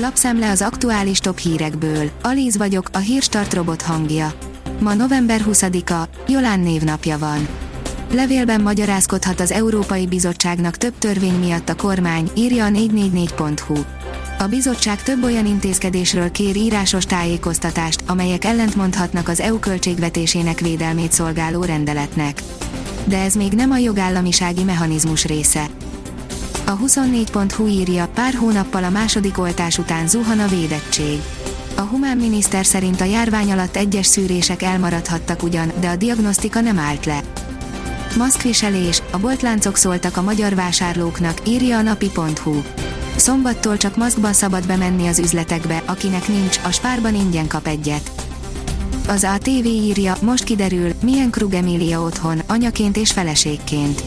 [0.00, 2.10] Lapszem az aktuális top hírekből.
[2.22, 4.32] Alíz vagyok, a hírstart robot hangja.
[4.80, 7.48] Ma november 20-a, Jolán névnapja van.
[8.12, 13.74] Levélben magyarázkodhat az Európai Bizottságnak több törvény miatt a kormány, írja a 444.hu.
[14.38, 21.64] A bizottság több olyan intézkedésről kér írásos tájékoztatást, amelyek ellentmondhatnak az EU költségvetésének védelmét szolgáló
[21.64, 22.42] rendeletnek.
[23.04, 25.66] De ez még nem a jogállamisági mechanizmus része.
[26.68, 31.20] A 24.hu írja, pár hónappal a második oltás után zuhan a védettség.
[31.76, 36.78] A humán miniszter szerint a járvány alatt egyes szűrések elmaradhattak ugyan, de a diagnosztika nem
[36.78, 37.20] állt le.
[38.16, 42.62] Maszkviselés, a boltláncok szóltak a magyar vásárlóknak, írja a napi.hu.
[43.16, 48.10] Szombattól csak maszkban szabad bemenni az üzletekbe, akinek nincs, a spárban ingyen kap egyet.
[49.06, 54.02] Az ATV írja, most kiderül, milyen Krug Emília otthon, anyaként és feleségként.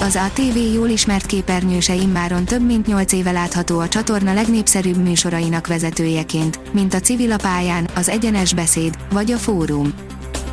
[0.00, 5.66] Az ATV jól ismert képernyőse immáron több mint 8 éve látható a csatorna legnépszerűbb műsorainak
[5.66, 9.94] vezetőjeként, mint a Civil a pályán, az Egyenes Beszéd, vagy a Fórum.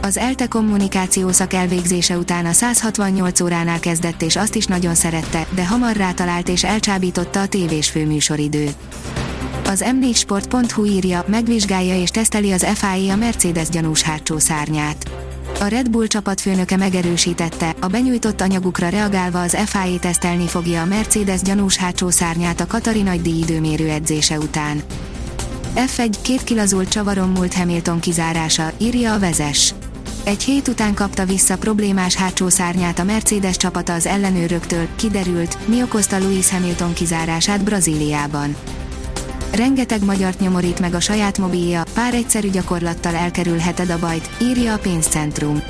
[0.02, 5.48] Az ELTE kommunikáció szak elvégzése után a 168 óránál kezdett és azt is nagyon szerette,
[5.56, 8.70] de hamar rátalált és elcsábította a tévés főműsoridő.
[9.66, 15.29] Az m4sport.hu írja, megvizsgálja és teszteli az FIA a Mercedes gyanús hátsó szárnyát.
[15.62, 21.42] A Red Bull csapatfőnöke megerősítette, a benyújtott anyagukra reagálva az FIA tesztelni fogja a Mercedes
[21.42, 24.82] gyanús hátsó szárnyát a Katari nagy időmérő edzése után.
[25.76, 29.74] F1 két kilazult csavaron múlt Hamilton kizárása, írja a vezes.
[30.24, 35.82] Egy hét után kapta vissza problémás hátsó szárnyát a Mercedes csapata az ellenőröktől, kiderült, mi
[35.82, 38.56] okozta Lewis Hamilton kizárását Brazíliában.
[39.52, 44.78] Rengeteg magyart nyomorít meg a saját mobilja, pár egyszerű gyakorlattal elkerülheted a bajt, írja a
[44.78, 45.62] pénzcentrum.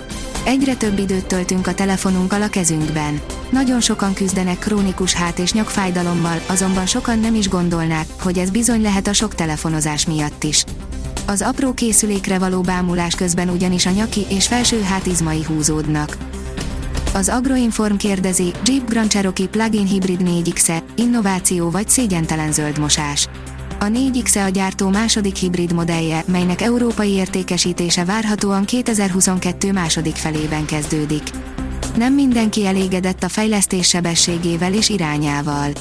[0.45, 3.21] Egyre több időt töltünk a telefonunkkal a kezünkben.
[3.49, 8.81] Nagyon sokan küzdenek krónikus hát- és nyakfájdalommal, azonban sokan nem is gondolnák, hogy ez bizony
[8.81, 10.63] lehet a sok telefonozás miatt is.
[11.25, 16.17] Az apró készülékre való bámulás közben ugyanis a nyaki és felső hátizmai húzódnak.
[17.13, 23.27] Az Agroinform kérdezi, Jeep Grand Cherokee plug-in hibrid 4X-e, innováció vagy szégyentelen zöld mosás.
[23.81, 31.23] A 4X-e a gyártó második hibrid modellje, melynek európai értékesítése várhatóan 2022 második felében kezdődik.
[31.97, 35.71] Nem mindenki elégedett a fejlesztés sebességével és irányával.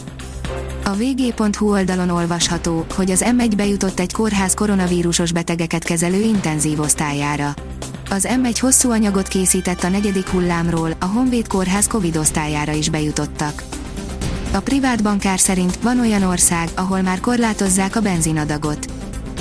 [0.85, 7.55] A vg.hu oldalon olvasható, hogy az M1 bejutott egy kórház koronavírusos betegeket kezelő intenzív osztályára.
[8.11, 13.63] Az M1 hosszú anyagot készített a negyedik hullámról, a Honvéd kórház Covid osztályára is bejutottak.
[14.53, 18.87] A privát bankár szerint van olyan ország, ahol már korlátozzák a benzinadagot.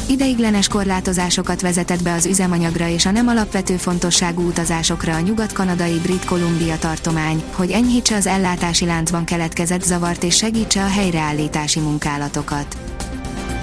[0.10, 6.26] Ideiglenes korlátozásokat vezetett be az üzemanyagra és a nem alapvető fontosságú utazásokra a nyugat-kanadai Brit
[6.26, 12.78] Columbia tartomány, hogy enyhítse az ellátási láncban keletkezett zavart és segítse a helyreállítási munkálatokat.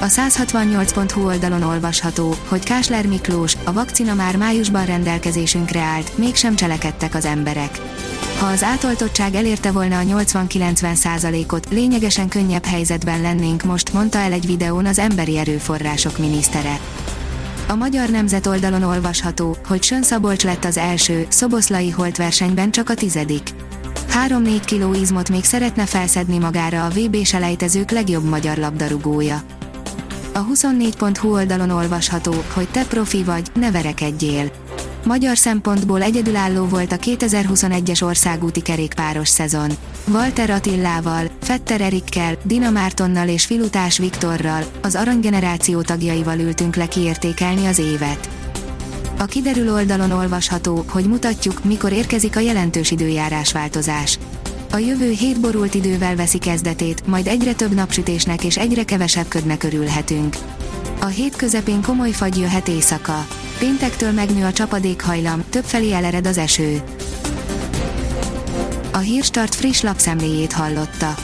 [0.01, 7.15] A 168.hu oldalon olvasható, hogy Kásler Miklós, a vakcina már májusban rendelkezésünkre állt, mégsem cselekedtek
[7.15, 7.81] az emberek.
[8.39, 14.33] Ha az átoltottság elérte volna a 80-90 ot lényegesen könnyebb helyzetben lennénk most, mondta el
[14.33, 16.79] egy videón az emberi erőforrások minisztere.
[17.69, 22.95] A Magyar Nemzet oldalon olvasható, hogy Sön Szabolcs lett az első, szoboszlai holtversenyben csak a
[22.95, 23.49] tizedik.
[24.29, 29.43] 3-4 kiló izmot még szeretne felszedni magára a VB selejtezők legjobb magyar labdarúgója.
[30.33, 34.51] A 24.hu oldalon olvasható, hogy te profi vagy, ne verekedjél
[35.05, 39.71] Magyar szempontból egyedülálló volt a 2021-es országúti kerékpáros szezon.
[40.13, 47.67] Walter Attillával, Fetter Erikkel, Dina Mártonnal és Filutás Viktorral, az aranygeneráció tagjaival ültünk le kiértékelni
[47.67, 48.29] az évet.
[49.19, 54.19] A kiderül oldalon olvasható, hogy mutatjuk, mikor érkezik a jelentős időjárás változás.
[54.73, 59.63] A jövő hét borult idővel veszi kezdetét, majd egyre több napsütésnek és egyre kevesebb ködnek
[59.63, 60.37] örülhetünk.
[61.05, 63.27] A hét közepén komoly fagy jöhet éjszaka.
[63.59, 66.83] Péntektől megnő a csapadékhajlam, többfelé elered az eső.
[68.93, 71.15] A Hírstart friss lapszemléjét hallotta.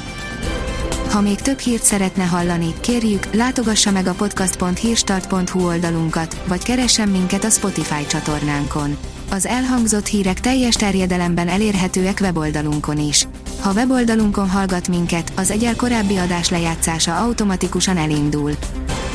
[1.10, 7.44] Ha még több hírt szeretne hallani, kérjük, látogassa meg a podcast.hírstart.hu oldalunkat, vagy keressen minket
[7.44, 8.96] a Spotify csatornánkon.
[9.30, 13.26] Az elhangzott hírek teljes terjedelemben elérhetőek weboldalunkon is.
[13.60, 18.56] Ha weboldalunkon hallgat minket, az egyel korábbi adás lejátszása automatikusan elindul